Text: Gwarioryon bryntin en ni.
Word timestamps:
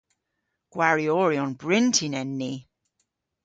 Gwarioryon 0.73 1.51
bryntin 1.59 2.13
en 2.21 2.29
ni. 2.39 2.53